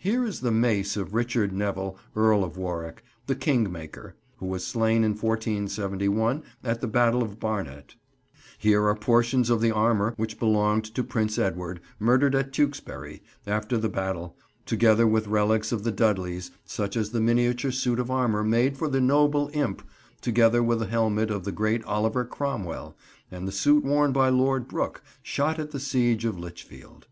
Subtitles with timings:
[0.00, 5.04] Here is the mace of Richard Neville, Earl of Warwick, "the Kingmaker," who was slain
[5.04, 7.94] in 1471 at the Battle of Barnet;
[8.58, 13.78] here are portions of the armour which belonged to Prince Edward, murdered at Tewkesbury, after
[13.78, 14.36] the battle;
[14.66, 18.88] together with relics of the Dudleys, such as the miniature suit of armour made for
[18.88, 19.82] the "noble Impe";
[20.20, 22.96] together with a helmet of the great Oliver Cromwell,
[23.30, 27.06] and the suit worn by Lord Brooke, shot at the siege of Lichfield.